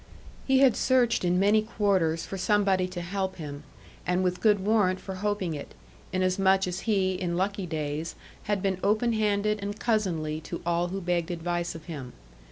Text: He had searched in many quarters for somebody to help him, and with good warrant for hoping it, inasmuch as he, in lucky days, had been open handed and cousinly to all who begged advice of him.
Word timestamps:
He 0.47 0.57
had 0.61 0.75
searched 0.75 1.23
in 1.23 1.37
many 1.39 1.61
quarters 1.61 2.25
for 2.25 2.35
somebody 2.35 2.87
to 2.87 3.01
help 3.01 3.35
him, 3.35 3.61
and 4.03 4.23
with 4.23 4.41
good 4.41 4.59
warrant 4.61 4.99
for 4.99 5.13
hoping 5.13 5.53
it, 5.53 5.75
inasmuch 6.11 6.65
as 6.67 6.79
he, 6.89 7.13
in 7.13 7.37
lucky 7.37 7.67
days, 7.67 8.15
had 8.45 8.63
been 8.63 8.79
open 8.83 9.13
handed 9.13 9.59
and 9.61 9.79
cousinly 9.79 10.41
to 10.45 10.59
all 10.65 10.87
who 10.87 11.01
begged 11.01 11.29
advice 11.29 11.75
of 11.75 11.85
him. 11.85 12.13